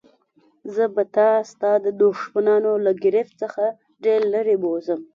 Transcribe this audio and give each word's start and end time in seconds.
زه 0.75 0.83
به 0.93 1.03
تا 1.15 1.29
ستا 1.51 1.71
د 1.85 1.87
دښمنانو 2.01 2.71
له 2.85 2.91
ګرفت 3.03 3.33
څخه 3.41 3.63
ډېر 4.03 4.19
لیري 4.33 4.55
بوزم. 4.63 4.99